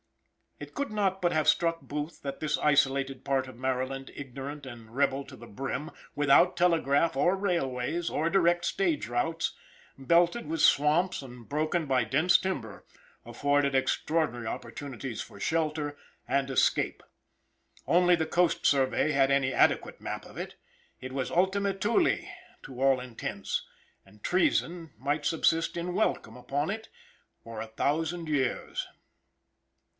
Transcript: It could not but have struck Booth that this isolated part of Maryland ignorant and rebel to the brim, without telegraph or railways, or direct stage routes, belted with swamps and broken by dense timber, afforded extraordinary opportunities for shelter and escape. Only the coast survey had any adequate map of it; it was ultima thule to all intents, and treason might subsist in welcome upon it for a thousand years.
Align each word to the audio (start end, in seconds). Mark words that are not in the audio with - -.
It 0.59 0.73
could 0.75 0.91
not 0.91 1.21
but 1.23 1.31
have 1.31 1.47
struck 1.47 1.81
Booth 1.81 2.21
that 2.21 2.39
this 2.39 2.57
isolated 2.59 3.23
part 3.23 3.47
of 3.47 3.55
Maryland 3.55 4.11
ignorant 4.15 4.65
and 4.65 4.95
rebel 4.95 5.23
to 5.25 5.35
the 5.35 5.47
brim, 5.47 5.89
without 6.15 6.57
telegraph 6.57 7.15
or 7.15 7.35
railways, 7.35 8.09
or 8.11 8.29
direct 8.29 8.65
stage 8.65 9.07
routes, 9.07 9.53
belted 9.97 10.47
with 10.47 10.61
swamps 10.61 11.21
and 11.23 11.47
broken 11.49 11.85
by 11.87 12.03
dense 12.03 12.37
timber, 12.37 12.83
afforded 13.25 13.73
extraordinary 13.75 14.45
opportunities 14.47 15.21
for 15.21 15.39
shelter 15.39 15.97
and 16.27 16.49
escape. 16.49 17.01
Only 17.87 18.15
the 18.15 18.27
coast 18.27 18.65
survey 18.65 19.11
had 19.11 19.31
any 19.31 19.51
adequate 19.53 20.01
map 20.01 20.25
of 20.25 20.37
it; 20.37 20.55
it 20.99 21.11
was 21.11 21.31
ultima 21.31 21.73
thule 21.73 22.21
to 22.63 22.81
all 22.81 22.99
intents, 22.99 23.65
and 24.05 24.23
treason 24.23 24.93
might 24.97 25.25
subsist 25.25 25.77
in 25.77 25.93
welcome 25.93 26.35
upon 26.37 26.69
it 26.71 26.89
for 27.43 27.61
a 27.61 27.67
thousand 27.67 28.29
years. 28.29 28.87